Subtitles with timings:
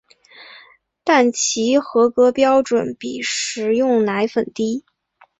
[1.03, 4.83] 但其合格标准比食用奶粉低。